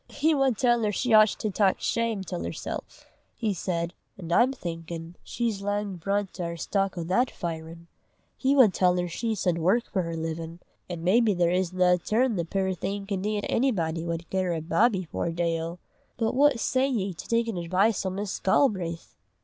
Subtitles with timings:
[0.09, 2.83] "He wad tell her she oucht to tak shame till hersel',"
[3.35, 7.85] he said, "an' I'm thinkin' she's lang brunt a' her stock o' that firin'.
[8.35, 10.59] He wud tell her she sud work for her livin',
[10.89, 14.39] an' maybe there isna ae turn the puir thing can dee 'at onybody wad gie
[14.41, 15.77] her a bawbee for a day o'!
[16.17, 19.13] But what say ye to takin' advice o' Miss Galbraith?"